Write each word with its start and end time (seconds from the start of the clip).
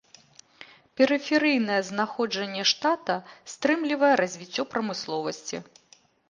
Перыферыйнае 1.01 1.77
знаходжанне 1.89 2.63
штата 2.71 3.15
стрымлівае 3.53 4.11
развіццё 4.23 4.61
прамысловасці. 4.73 5.57